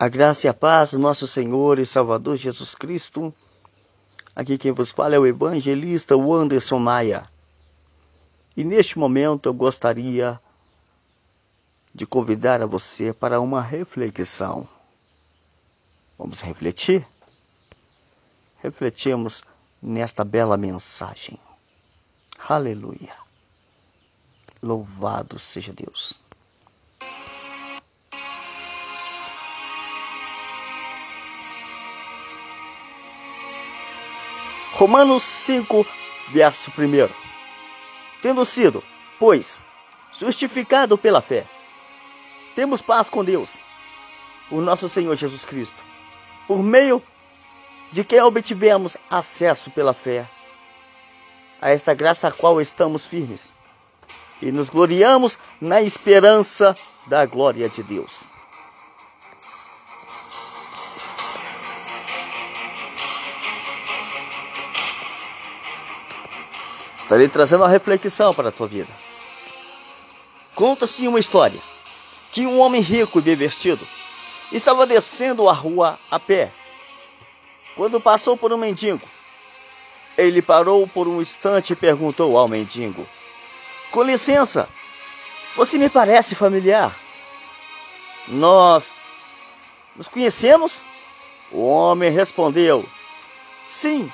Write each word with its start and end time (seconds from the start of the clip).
A 0.00 0.08
graça 0.08 0.46
e 0.46 0.48
a 0.48 0.54
paz 0.54 0.92
do 0.92 0.98
nosso 0.98 1.26
Senhor 1.26 1.78
e 1.78 1.84
Salvador 1.84 2.34
Jesus 2.34 2.74
Cristo. 2.74 3.34
Aqui 4.34 4.56
quem 4.56 4.72
vos 4.72 4.90
fala 4.90 5.14
é 5.14 5.18
o 5.18 5.26
evangelista 5.26 6.14
Anderson 6.14 6.78
Maia. 6.78 7.30
E 8.56 8.64
neste 8.64 8.98
momento 8.98 9.46
eu 9.46 9.52
gostaria 9.52 10.40
de 11.94 12.06
convidar 12.06 12.62
a 12.62 12.66
você 12.66 13.12
para 13.12 13.42
uma 13.42 13.60
reflexão. 13.60 14.66
Vamos 16.16 16.40
refletir? 16.40 17.06
Refletimos 18.62 19.42
nesta 19.82 20.24
bela 20.24 20.56
mensagem. 20.56 21.38
Aleluia. 22.48 23.14
Louvado 24.62 25.38
seja 25.38 25.74
Deus. 25.74 26.22
Romanos 34.80 35.22
5, 35.24 35.86
verso 36.30 36.70
1. 36.70 37.06
Tendo 38.22 38.46
sido, 38.46 38.82
pois, 39.18 39.60
justificado 40.18 40.96
pela 40.96 41.20
fé, 41.20 41.44
temos 42.54 42.80
paz 42.80 43.10
com 43.10 43.22
Deus, 43.22 43.58
o 44.50 44.58
nosso 44.62 44.88
Senhor 44.88 45.14
Jesus 45.16 45.44
Cristo, 45.44 45.76
por 46.48 46.62
meio 46.62 47.02
de 47.92 48.02
quem 48.02 48.22
obtivemos 48.22 48.96
acesso 49.10 49.70
pela 49.70 49.92
fé 49.92 50.26
a 51.60 51.68
esta 51.68 51.92
graça 51.92 52.28
a 52.28 52.32
qual 52.32 52.58
estamos 52.58 53.04
firmes 53.04 53.52
e 54.40 54.50
nos 54.50 54.70
gloriamos 54.70 55.38
na 55.60 55.82
esperança 55.82 56.74
da 57.06 57.26
glória 57.26 57.68
de 57.68 57.82
Deus. 57.82 58.39
Estarei 67.10 67.28
trazendo 67.28 67.64
uma 67.64 67.68
reflexão 67.68 68.32
para 68.32 68.50
a 68.50 68.52
tua 68.52 68.68
vida. 68.68 68.88
Conta-se 70.54 71.08
uma 71.08 71.18
história 71.18 71.60
que 72.30 72.46
um 72.46 72.60
homem 72.60 72.80
rico 72.80 73.18
e 73.18 73.22
bem 73.22 73.34
vestido 73.34 73.84
estava 74.52 74.86
descendo 74.86 75.48
a 75.48 75.52
rua 75.52 75.98
a 76.08 76.20
pé 76.20 76.52
quando 77.74 78.00
passou 78.00 78.36
por 78.36 78.52
um 78.52 78.56
mendigo. 78.56 79.02
Ele 80.16 80.40
parou 80.40 80.86
por 80.86 81.08
um 81.08 81.20
instante 81.20 81.72
e 81.72 81.76
perguntou 81.76 82.38
ao 82.38 82.46
mendigo: 82.46 83.04
Com 83.90 84.04
licença, 84.04 84.68
você 85.56 85.78
me 85.78 85.90
parece 85.90 86.36
familiar. 86.36 86.96
Nós 88.28 88.92
nos 89.96 90.06
conhecemos? 90.06 90.84
O 91.50 91.66
homem 91.66 92.12
respondeu: 92.12 92.88
Sim, 93.64 94.08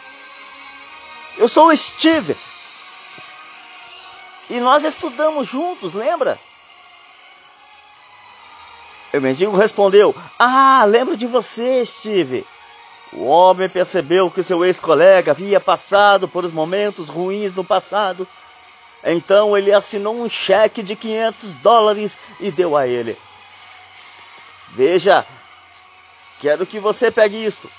eu 1.37 1.47
sou 1.47 1.77
Steve 1.77 2.35
e 4.49 4.61
nós 4.61 4.85
estudamos 4.85 5.49
juntos, 5.49 5.95
lembra? 5.95 6.39
O 9.13 9.21
mendigo 9.21 9.57
respondeu: 9.57 10.15
Ah, 10.39 10.85
lembro 10.87 11.17
de 11.17 11.27
você, 11.27 11.85
Steve. 11.85 12.47
O 13.13 13.25
homem 13.25 13.69
percebeu 13.69 14.31
que 14.31 14.43
seu 14.43 14.65
ex-colega 14.65 15.31
havia 15.31 15.61
passado 15.61 16.29
por 16.29 16.51
momentos 16.53 17.09
ruins 17.09 17.55
no 17.55 17.65
passado. 17.65 18.27
Então 19.05 19.57
ele 19.57 19.73
assinou 19.73 20.21
um 20.21 20.29
cheque 20.29 20.83
de 20.83 20.97
500 20.97 21.51
dólares 21.63 22.17
e 22.41 22.51
deu 22.51 22.77
a 22.77 22.87
ele. 22.87 23.17
Veja, 24.71 25.25
quero 26.41 26.67
que 26.67 26.81
você 26.81 27.11
pegue 27.11 27.45
isto. 27.45 27.71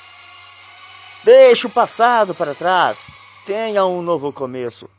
Deixe 1.23 1.67
o 1.67 1.69
passado 1.69 2.33
para 2.33 2.55
trás. 2.55 3.07
Tenha 3.45 3.85
um 3.85 4.01
novo 4.01 4.31
começo. 4.31 4.89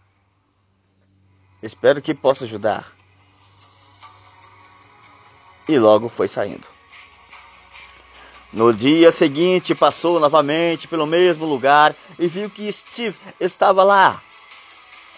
Espero 1.62 2.00
que 2.00 2.14
possa 2.14 2.44
ajudar. 2.44 2.92
E 5.68 5.78
logo 5.78 6.08
foi 6.08 6.28
saindo. 6.28 6.66
No 8.52 8.72
dia 8.72 9.12
seguinte, 9.12 9.74
passou 9.74 10.18
novamente 10.18 10.88
pelo 10.88 11.06
mesmo 11.06 11.44
lugar 11.44 11.94
e 12.18 12.26
viu 12.26 12.48
que 12.48 12.70
Steve 12.72 13.16
estava 13.38 13.84
lá. 13.84 14.22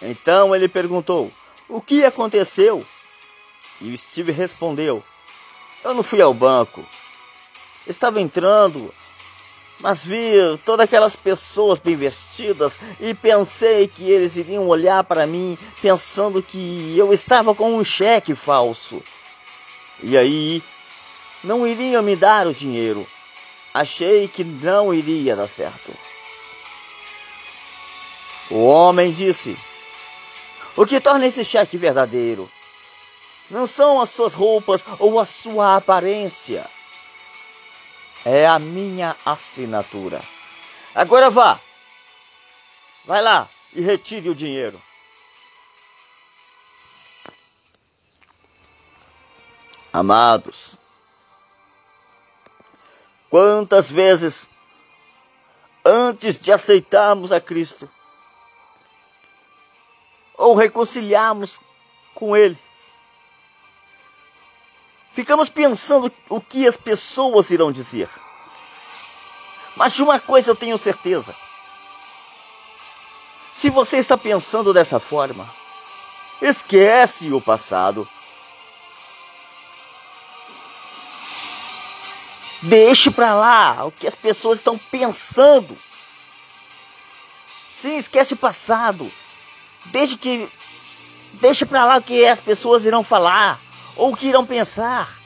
Então 0.02 0.54
ele 0.54 0.68
perguntou: 0.68 1.30
O 1.68 1.80
que 1.80 2.04
aconteceu? 2.04 2.84
E 3.80 3.92
o 3.92 3.96
Steve 3.96 4.32
respondeu: 4.32 5.04
Eu 5.84 5.94
não 5.94 6.02
fui 6.02 6.20
ao 6.20 6.34
banco. 6.34 6.84
Estava 7.86 8.20
entrando 8.20 8.92
mas 9.80 10.04
vi 10.04 10.34
todas 10.64 10.84
aquelas 10.84 11.16
pessoas 11.16 11.78
bem 11.78 11.96
vestidas 11.96 12.78
e 13.00 13.14
pensei 13.14 13.88
que 13.88 14.10
eles 14.10 14.36
iriam 14.36 14.68
olhar 14.68 15.02
para 15.04 15.26
mim 15.26 15.56
pensando 15.80 16.42
que 16.42 16.94
eu 16.96 17.12
estava 17.12 17.54
com 17.54 17.74
um 17.76 17.84
cheque 17.84 18.34
falso. 18.34 19.02
E 20.02 20.16
aí 20.16 20.62
não 21.42 21.66
iriam 21.66 22.02
me 22.02 22.14
dar 22.14 22.46
o 22.46 22.54
dinheiro. 22.54 23.06
Achei 23.72 24.28
que 24.28 24.44
não 24.44 24.92
iria 24.92 25.34
dar 25.34 25.48
certo. 25.48 25.96
O 28.50 28.64
homem 28.64 29.12
disse: 29.12 29.56
O 30.76 30.84
que 30.84 31.00
torna 31.00 31.26
esse 31.26 31.44
cheque 31.44 31.76
verdadeiro? 31.76 32.50
Não 33.48 33.66
são 33.66 34.00
as 34.00 34.10
suas 34.10 34.34
roupas 34.34 34.84
ou 34.98 35.18
a 35.18 35.24
sua 35.24 35.76
aparência 35.76 36.68
é 38.24 38.46
a 38.46 38.58
minha 38.58 39.16
assinatura. 39.24 40.20
Agora 40.94 41.30
vá. 41.30 41.58
Vai 43.04 43.22
lá 43.22 43.48
e 43.74 43.80
retire 43.80 44.28
o 44.28 44.34
dinheiro. 44.34 44.80
Amados, 49.92 50.78
quantas 53.28 53.90
vezes 53.90 54.48
antes 55.84 56.38
de 56.38 56.52
aceitarmos 56.52 57.32
a 57.32 57.40
Cristo 57.40 57.90
ou 60.34 60.54
reconciliarmos 60.54 61.60
com 62.14 62.36
Ele, 62.36 62.56
Ficamos 65.30 65.48
pensando 65.48 66.12
o 66.28 66.40
que 66.40 66.66
as 66.66 66.76
pessoas 66.76 67.52
irão 67.52 67.70
dizer. 67.70 68.10
Mas 69.76 69.92
de 69.92 70.02
uma 70.02 70.18
coisa 70.18 70.50
eu 70.50 70.56
tenho 70.56 70.76
certeza. 70.76 71.36
Se 73.52 73.70
você 73.70 73.98
está 73.98 74.18
pensando 74.18 74.74
dessa 74.74 74.98
forma, 74.98 75.48
esquece 76.42 77.32
o 77.32 77.40
passado. 77.40 78.08
Deixe 82.62 83.08
para 83.08 83.32
lá 83.32 83.84
o 83.84 83.92
que 83.92 84.08
as 84.08 84.16
pessoas 84.16 84.58
estão 84.58 84.76
pensando. 84.76 85.78
Sim, 87.46 87.98
esquece 87.98 88.34
o 88.34 88.36
passado. 88.36 89.08
Deixe 89.84 90.16
que 90.16 90.48
deixe 91.34 91.64
para 91.64 91.84
lá 91.84 91.98
o 91.98 92.02
que 92.02 92.26
as 92.26 92.40
pessoas 92.40 92.84
irão 92.84 93.04
falar 93.04 93.60
ou 93.94 94.12
o 94.12 94.16
que 94.16 94.26
irão 94.26 94.44
pensar. 94.44 95.19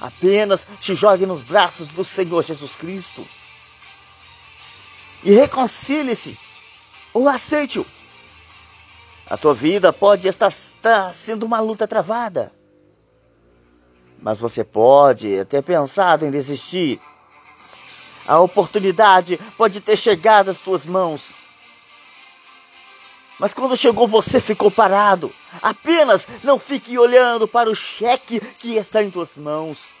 Apenas 0.00 0.66
te 0.80 0.94
jogue 0.94 1.26
nos 1.26 1.40
braços 1.42 1.88
do 1.88 2.04
Senhor 2.04 2.44
Jesus 2.44 2.76
Cristo 2.76 3.26
e 5.24 5.32
reconcilie-se 5.32 6.38
ou 7.12 7.28
aceite-o. 7.28 7.84
A 9.28 9.36
tua 9.36 9.52
vida 9.52 9.92
pode 9.92 10.28
estar, 10.28 10.48
estar 10.48 11.12
sendo 11.12 11.44
uma 11.44 11.60
luta 11.60 11.86
travada, 11.86 12.52
mas 14.20 14.38
você 14.38 14.64
pode 14.64 15.44
ter 15.46 15.62
pensado 15.62 16.24
em 16.24 16.30
desistir. 16.30 17.00
A 18.26 18.38
oportunidade 18.40 19.38
pode 19.56 19.80
ter 19.80 19.96
chegado 19.96 20.50
às 20.50 20.60
tuas 20.60 20.86
mãos 20.86 21.47
mas 23.38 23.54
quando 23.54 23.76
chegou 23.76 24.06
você 24.06 24.40
ficou 24.40 24.70
parado. 24.70 25.32
Apenas 25.62 26.26
não 26.42 26.58
fique 26.58 26.98
olhando 26.98 27.46
para 27.46 27.70
o 27.70 27.74
cheque 27.74 28.40
que 28.40 28.76
está 28.76 29.02
em 29.02 29.10
tuas 29.10 29.36
mãos. 29.36 29.88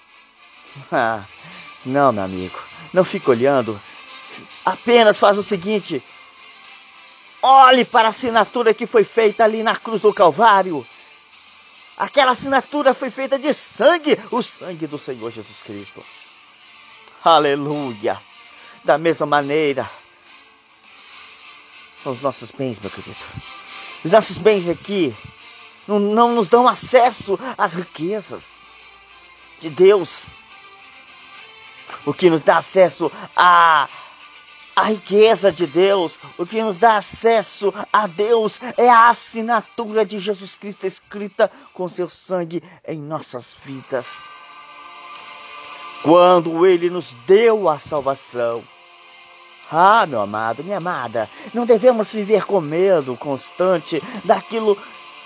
Ah, 0.92 1.24
não, 1.84 2.12
meu 2.12 2.22
amigo, 2.22 2.58
não 2.92 3.02
fique 3.02 3.28
olhando. 3.30 3.80
Apenas 4.64 5.18
faz 5.18 5.38
o 5.38 5.42
seguinte: 5.42 6.02
olhe 7.42 7.84
para 7.84 8.08
a 8.08 8.10
assinatura 8.10 8.74
que 8.74 8.86
foi 8.86 9.02
feita 9.02 9.44
ali 9.44 9.62
na 9.62 9.74
cruz 9.74 10.00
do 10.02 10.12
Calvário. 10.12 10.86
Aquela 11.96 12.32
assinatura 12.32 12.94
foi 12.94 13.10
feita 13.10 13.38
de 13.38 13.52
sangue, 13.52 14.16
o 14.30 14.42
sangue 14.42 14.86
do 14.86 14.98
Senhor 14.98 15.32
Jesus 15.32 15.62
Cristo. 15.62 16.04
Aleluia! 17.24 18.18
Da 18.84 18.96
mesma 18.96 19.26
maneira, 19.26 19.88
são 22.02 22.12
os 22.12 22.20
nossos 22.20 22.50
bens, 22.50 22.78
meu 22.78 22.90
querido. 22.90 23.16
Os 24.04 24.12
nossos 24.12 24.38
bens 24.38 24.68
aqui 24.68 25.14
não, 25.86 25.98
não 25.98 26.34
nos 26.34 26.48
dão 26.48 26.68
acesso 26.68 27.38
às 27.56 27.74
riquezas 27.74 28.52
de 29.60 29.68
Deus. 29.68 30.26
O 32.06 32.14
que 32.14 32.30
nos 32.30 32.42
dá 32.42 32.58
acesso 32.58 33.10
a 33.34 33.88
a 34.76 34.82
riqueza 34.84 35.50
de 35.50 35.66
Deus, 35.66 36.20
o 36.38 36.46
que 36.46 36.62
nos 36.62 36.76
dá 36.76 36.98
acesso 36.98 37.74
a 37.92 38.06
Deus 38.06 38.60
é 38.76 38.88
a 38.88 39.08
assinatura 39.08 40.06
de 40.06 40.20
Jesus 40.20 40.54
Cristo 40.54 40.86
escrita 40.86 41.50
com 41.74 41.88
seu 41.88 42.08
sangue 42.08 42.62
em 42.86 43.00
nossas 43.00 43.56
vidas. 43.64 44.18
Quando 46.04 46.64
Ele 46.64 46.88
nos 46.90 47.12
deu 47.26 47.68
a 47.68 47.76
salvação, 47.76 48.62
ah, 49.70 50.06
meu 50.06 50.20
amado, 50.20 50.64
minha 50.64 50.78
amada, 50.78 51.28
não 51.52 51.66
devemos 51.66 52.10
viver 52.10 52.44
com 52.44 52.60
medo 52.60 53.16
constante 53.16 54.02
daquilo 54.24 54.76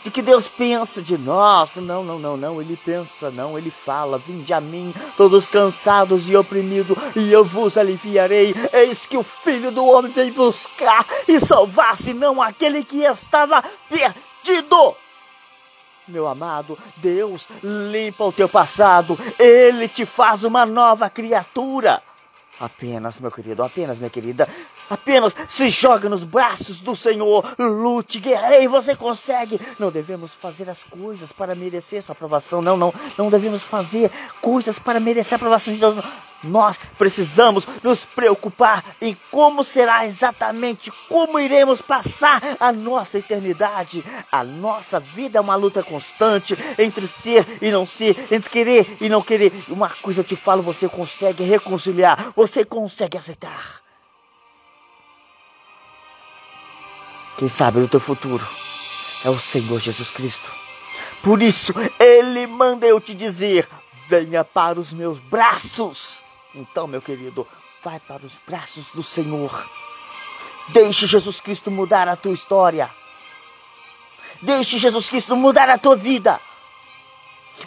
de 0.03 0.11
que 0.11 0.21
Deus 0.21 0.49
pensa 0.49 1.01
de 1.01 1.17
nós. 1.17 1.77
Não, 1.77 2.05
não, 2.05 2.19
não, 2.19 2.37
não. 2.37 2.61
Ele 2.61 2.77
pensa, 2.77 3.31
não. 3.31 3.57
Ele 3.57 3.71
fala: 3.71 4.19
Vinde 4.19 4.53
a 4.53 4.61
mim, 4.61 4.93
todos 5.17 5.49
cansados 5.49 6.29
e 6.29 6.37
oprimidos, 6.37 6.97
e 7.15 7.33
eu 7.33 7.45
vos 7.45 7.79
aliviarei. 7.79 8.55
Eis 8.73 9.07
que 9.07 9.17
o 9.17 9.23
Filho 9.23 9.71
do 9.71 9.87
Homem 9.87 10.13
vem 10.13 10.33
buscar 10.33 11.07
e 11.27 11.39
salvar-se, 11.39 12.13
não 12.13 12.43
aquele 12.43 12.85
que 12.85 13.05
estava 13.05 13.63
perdido. 13.89 14.97
Meu 16.09 16.27
amado, 16.27 16.77
Deus 16.97 17.49
limpa 17.63 18.25
o 18.25 18.33
teu 18.33 18.49
passado, 18.49 19.17
Ele 19.39 19.87
te 19.87 20.05
faz 20.05 20.43
uma 20.43 20.67
nova 20.67 21.09
criatura. 21.09 22.03
Apenas, 22.63 23.19
meu 23.19 23.29
querido, 23.33 23.65
apenas, 23.65 23.99
minha 23.99 24.09
querida, 24.09 24.49
apenas 24.89 25.35
se 25.49 25.69
joga 25.69 26.09
nos 26.09 26.23
braços 26.23 26.79
do 26.79 26.95
Senhor, 26.95 27.45
lute, 27.59 28.21
guerreie, 28.21 28.69
você 28.69 28.95
consegue. 28.95 29.61
Não 29.81 29.91
devemos 29.91 30.33
fazer 30.33 30.71
as 30.71 30.85
coisas 30.85 31.33
para 31.33 31.57
merecer 31.57 32.01
sua 32.01 32.13
aprovação, 32.13 32.63
não, 32.63 32.77
não, 32.77 32.95
não 33.19 33.29
devemos 33.29 33.65
fazer 33.65 34.13
coisas 34.41 34.79
para 34.79 35.01
merecer 35.01 35.35
a 35.35 35.37
aprovação 35.37 35.75
de 35.75 35.81
Deus. 35.81 35.97
Nós 36.43 36.79
precisamos 36.99 37.67
nos 37.83 38.05
preocupar 38.05 38.85
em 39.01 39.17
como 39.31 39.63
será 39.63 40.05
exatamente, 40.05 40.91
como 41.09 41.39
iremos 41.39 41.81
passar 41.81 42.41
a 42.59 42.73
nossa 42.73 43.19
eternidade. 43.19 44.05
A 44.31 44.43
nossa 44.43 44.99
vida 44.99 45.39
é 45.39 45.41
uma 45.41 45.55
luta 45.55 45.83
constante 45.83 46.57
entre 46.79 47.07
ser 47.07 47.47
e 47.63 47.71
não 47.71 47.87
ser, 47.87 48.17
entre 48.33 48.51
querer 48.51 48.97
e 49.01 49.09
não 49.09 49.23
querer. 49.23 49.53
Uma 49.69 49.89
coisa 49.89 50.21
eu 50.21 50.25
te 50.25 50.37
falo, 50.37 50.63
você 50.63 50.89
consegue 50.89 51.45
reconciliar, 51.45 52.33
você 52.35 52.65
consegue 52.65 53.17
aceitar. 53.17 53.81
Quem 57.37 57.49
sabe 57.49 57.81
do 57.81 57.89
teu 57.89 58.01
futuro 58.01 58.47
é 59.25 59.31
o 59.31 59.39
Senhor 59.39 59.81
Jesus 59.81 60.11
Cristo. 60.11 60.51
Por 61.23 61.43
isso, 61.43 61.73
Ele 61.99 62.47
manda 62.47 62.87
eu 62.87 63.01
te 63.01 63.15
dizer: 63.15 63.69
venha 64.09 64.45
para 64.45 64.81
os 64.81 64.93
meus 64.93 65.19
braços. 65.19 66.23
Então, 66.55 66.87
meu 66.87 67.01
querido, 67.01 67.47
vai 67.83 67.99
para 68.01 68.25
os 68.25 68.39
braços 68.47 68.87
do 68.91 69.03
Senhor. 69.03 69.69
Deixe 70.69 71.07
Jesus 71.07 71.41
Cristo 71.41 71.71
mudar 71.71 72.09
a 72.09 72.17
tua 72.17 72.33
história. 72.33 72.91
Deixe 74.41 74.79
Jesus 74.79 75.09
Cristo 75.09 75.37
mudar 75.37 75.69
a 75.71 75.79
tua 75.79 75.97
vida. 75.97 76.41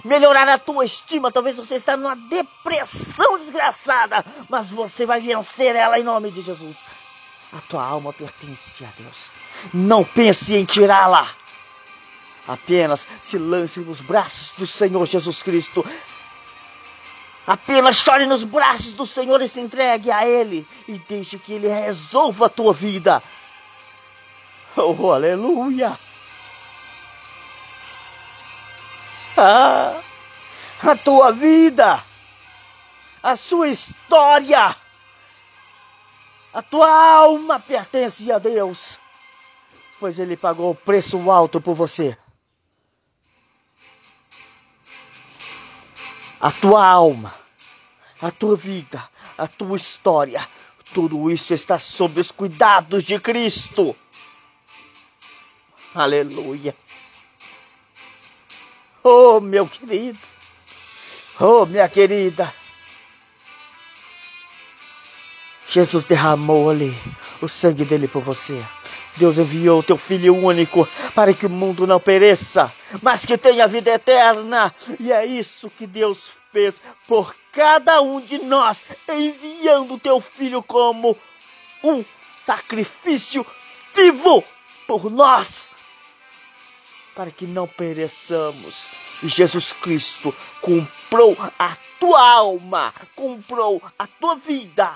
Melhorar 0.03 0.47
a 0.49 0.57
tua 0.57 0.85
estima. 0.85 1.31
Talvez 1.31 1.55
você 1.55 1.75
está 1.75 1.97
numa 1.97 2.15
depressão 2.15 3.37
desgraçada, 3.37 4.25
mas 4.49 4.69
você 4.69 5.05
vai 5.05 5.19
vencer 5.19 5.75
ela 5.75 5.99
em 5.99 6.03
nome 6.03 6.31
de 6.31 6.41
Jesus. 6.41 6.85
A 7.53 7.61
tua 7.61 7.83
alma 7.83 8.11
pertence 8.11 8.83
a 8.83 8.89
Deus. 8.97 9.31
Não 9.73 10.03
pense 10.03 10.55
em 10.55 10.65
tirá-la. 10.65 11.29
Apenas 12.47 13.07
se 13.21 13.37
lance 13.37 13.79
nos 13.79 14.01
braços 14.01 14.51
do 14.57 14.67
Senhor 14.67 15.05
Jesus 15.05 15.41
Cristo. 15.41 15.85
Apenas 17.47 17.97
chore 17.97 18.25
nos 18.25 18.43
braços 18.43 18.93
do 18.93 19.05
Senhor 19.05 19.41
e 19.41 19.47
se 19.47 19.61
entregue 19.61 20.11
a 20.11 20.27
Ele. 20.27 20.67
E 20.87 20.97
deixe 20.97 21.37
que 21.37 21.53
Ele 21.53 21.67
resolva 21.67 22.47
a 22.47 22.49
tua 22.49 22.73
vida. 22.73 23.21
Oh, 24.75 25.11
aleluia! 25.11 25.97
Ah, 29.37 30.01
a 30.81 30.95
tua 30.95 31.31
vida, 31.31 32.01
a 33.21 33.35
sua 33.35 33.67
história, 33.67 34.75
a 36.53 36.61
tua 36.61 36.89
alma 36.89 37.59
pertence 37.59 38.31
a 38.31 38.39
Deus, 38.39 38.97
pois 39.99 40.19
Ele 40.19 40.37
pagou 40.37 40.71
o 40.71 40.75
preço 40.75 41.29
alto 41.29 41.59
por 41.59 41.75
você. 41.75 42.17
A 46.39 46.51
tua 46.51 46.85
alma, 46.85 47.33
a 48.21 48.31
tua 48.31 48.55
vida, 48.55 49.03
a 49.37 49.47
tua 49.47 49.77
história, 49.77 50.47
tudo 50.93 51.29
isso 51.29 51.53
está 51.53 51.79
sob 51.79 52.19
os 52.19 52.31
cuidados 52.31 53.03
de 53.03 53.19
Cristo. 53.19 53.95
Aleluia. 55.93 56.75
Oh, 59.03 59.39
meu 59.39 59.67
querido. 59.67 60.19
Oh, 61.39 61.65
minha 61.65 61.87
querida. 61.87 62.53
Jesus 65.69 66.05
derramou 66.05 66.69
ali 66.69 66.95
o 67.41 67.47
sangue 67.47 67.83
dele 67.83 68.07
por 68.07 68.21
você. 68.21 68.63
Deus 69.17 69.37
enviou 69.37 69.79
o 69.79 69.83
teu 69.83 69.97
Filho 69.97 70.35
único 70.35 70.87
para 71.13 71.33
que 71.33 71.45
o 71.45 71.49
mundo 71.49 71.87
não 71.87 71.99
pereça, 71.99 72.71
mas 73.01 73.25
que 73.25 73.37
tenha 73.37 73.67
vida 73.67 73.91
eterna. 73.91 74.73
E 74.99 75.11
é 75.11 75.25
isso 75.25 75.69
que 75.69 75.87
Deus 75.87 76.31
fez 76.51 76.81
por 77.07 77.35
cada 77.51 78.01
um 78.01 78.19
de 78.19 78.39
nós, 78.39 78.83
enviando 79.09 79.93
o 79.95 79.99
teu 79.99 80.19
Filho 80.19 80.61
como 80.61 81.17
um 81.83 82.03
sacrifício 82.37 83.45
vivo 83.95 84.43
por 84.87 85.09
nós, 85.09 85.69
para 87.15 87.31
que 87.31 87.45
não 87.45 87.67
pereçamos. 87.67 88.89
E 89.23 89.29
Jesus 89.29 89.71
Cristo 89.71 90.35
comprou 90.61 91.37
a 91.57 91.75
tua 91.99 92.21
alma, 92.21 92.93
comprou 93.15 93.81
a 93.97 94.05
tua 94.05 94.35
vida 94.35 94.93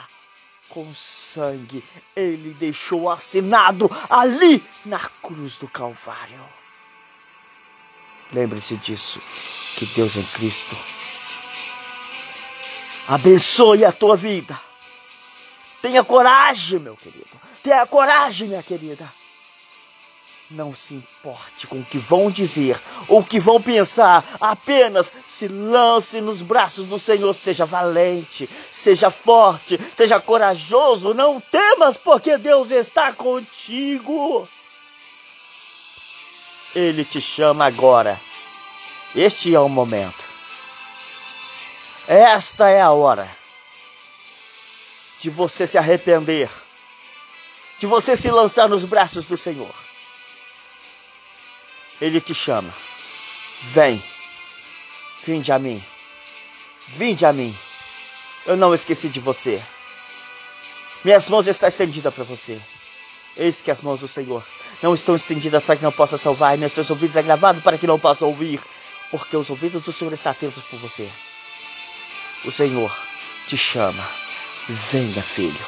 com 0.69 0.93
sangue 0.93 1.83
ele 2.15 2.53
deixou 2.53 3.09
assinado 3.09 3.89
ali 4.09 4.63
na 4.85 4.99
cruz 4.99 5.57
do 5.57 5.67
Calvário. 5.67 6.39
Lembre-se 8.31 8.77
disso, 8.77 9.19
que 9.77 9.85
Deus 9.87 10.15
em 10.15 10.23
Cristo 10.23 10.77
abençoe 13.07 13.83
a 13.83 13.91
tua 13.91 14.15
vida. 14.15 14.59
Tenha 15.81 16.03
coragem, 16.03 16.79
meu 16.79 16.95
querido. 16.95 17.29
Tenha 17.63 17.85
coragem, 17.87 18.47
minha 18.47 18.61
querida. 18.61 19.11
Não 20.51 20.73
se 20.73 20.95
importe 20.95 21.67
com 21.67 21.79
o 21.79 21.85
que 21.85 21.99
vão 21.99 22.31
dizer 22.31 22.81
ou 23.07 23.19
o 23.19 23.23
que 23.23 23.39
vão 23.39 23.61
pensar, 23.61 24.25
apenas 24.41 25.11
se 25.27 25.47
lance 25.47 26.19
nos 26.21 26.41
braços 26.41 26.87
do 26.87 26.97
Senhor. 26.97 27.33
Seja 27.35 27.65
valente, 27.65 28.49
seja 28.71 29.11
forte, 29.11 29.79
seja 29.95 30.19
corajoso. 30.19 31.13
Não 31.13 31.39
temas, 31.39 31.97
porque 31.97 32.35
Deus 32.35 32.71
está 32.71 33.13
contigo. 33.13 34.47
Ele 36.73 37.05
te 37.05 37.21
chama 37.21 37.65
agora. 37.65 38.19
Este 39.15 39.53
é 39.53 39.59
o 39.59 39.69
momento. 39.69 40.25
Esta 42.07 42.69
é 42.69 42.81
a 42.81 42.91
hora 42.91 43.29
de 45.19 45.29
você 45.29 45.67
se 45.67 45.77
arrepender, 45.77 46.49
de 47.77 47.85
você 47.85 48.17
se 48.17 48.31
lançar 48.31 48.67
nos 48.67 48.83
braços 48.83 49.27
do 49.27 49.37
Senhor. 49.37 49.88
Ele 52.01 52.21
te 52.21 52.33
chama. 52.33 52.73
Vem. 53.73 54.01
Vinde 55.25 55.51
a 55.51 55.59
mim. 55.59 55.83
Vinde 56.95 57.25
a 57.25 57.33
mim. 57.33 57.53
Eu 58.45 58.55
não 58.55 58.73
esqueci 58.73 59.09
de 59.09 59.19
você. 59.19 59.61
Minhas 61.03 61.27
mãos 61.29 61.47
estão 61.47 61.67
estendidas 61.67 62.13
para 62.13 62.23
você. 62.23 62.59
Eis 63.35 63.61
que 63.61 63.69
as 63.69 63.81
mãos 63.81 63.99
do 63.99 64.07
Senhor 64.07 64.43
não 64.81 64.93
estão 64.93 65.15
estendidas 65.15 65.63
para 65.63 65.75
que 65.75 65.83
não 65.83 65.91
possa 65.91 66.17
salvar, 66.17 66.57
meus 66.57 66.73
teus 66.73 66.89
ouvidos 66.89 67.17
agravados 67.17 67.61
para 67.61 67.77
que 67.77 67.85
não 67.85 67.99
possa 67.99 68.25
ouvir, 68.25 68.61
porque 69.11 69.35
os 69.35 69.49
ouvidos 69.49 69.83
do 69.83 69.91
Senhor 69.91 70.13
estão 70.13 70.31
atentos 70.31 70.63
por 70.63 70.79
você. 70.79 71.07
O 72.45 72.51
Senhor 72.51 72.95
te 73.47 73.57
chama. 73.57 74.09
Venha, 74.91 75.21
filho. 75.21 75.65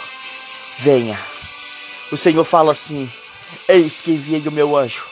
Venha. 0.80 1.20
O 2.12 2.18
Senhor 2.18 2.44
fala 2.46 2.72
assim: 2.72 3.12
Eis 3.68 4.02
que 4.02 4.12
enviei 4.12 4.46
o 4.48 4.52
meu 4.52 4.76
anjo 4.78 5.11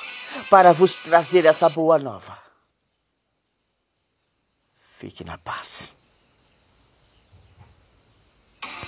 para 0.50 0.74
vos 0.74 0.96
trazer 0.96 1.46
essa 1.46 1.70
boa 1.70 1.98
nova. 1.98 2.38
Fique 4.98 5.24
na 5.24 5.38
paz. 5.38 5.96